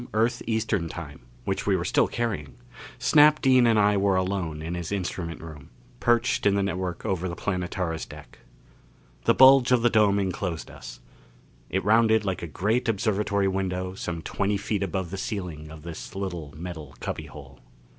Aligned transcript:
Earth 0.15 0.41
Eastern 0.47 0.89
time, 0.89 1.19
which 1.45 1.67
we 1.67 1.75
were 1.75 1.85
still 1.85 2.07
carrying, 2.07 2.55
Snap 2.97 3.39
Dean 3.39 3.67
and 3.67 3.77
I 3.77 3.97
were 3.97 4.15
alone 4.15 4.63
in 4.63 4.73
his 4.73 4.91
instrument 4.91 5.41
room, 5.43 5.69
perched 5.99 6.47
in 6.47 6.55
the 6.55 6.63
network 6.63 7.05
over 7.05 7.29
the 7.29 7.35
Planetara's 7.35 8.07
deck. 8.07 8.39
The 9.25 9.35
bulge 9.35 9.71
of 9.71 9.83
the 9.83 9.91
dome 9.91 10.17
enclosed 10.17 10.71
us; 10.71 11.01
it 11.69 11.85
rounded 11.85 12.25
like 12.25 12.41
a 12.41 12.47
great 12.47 12.89
observatory 12.89 13.47
window 13.47 13.93
some 13.93 14.23
twenty 14.23 14.57
feet 14.57 14.81
above 14.81 15.11
the 15.11 15.17
ceiling 15.19 15.69
of 15.69 15.83
this 15.83 16.15
little 16.15 16.51
metal 16.57 16.95
cubbyhole. 16.99 17.59